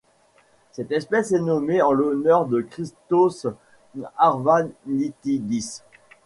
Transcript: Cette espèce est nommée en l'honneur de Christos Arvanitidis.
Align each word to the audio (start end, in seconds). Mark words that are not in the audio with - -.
Cette 0.71 0.91
espèce 0.91 1.31
est 1.31 1.37
nommée 1.39 1.83
en 1.83 1.91
l'honneur 1.91 2.47
de 2.47 2.61
Christos 2.61 3.45
Arvanitidis. 4.17 5.83